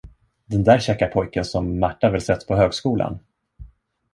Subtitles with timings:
[0.45, 3.19] Den där käcka pojken som Märta väl sett på högskolan?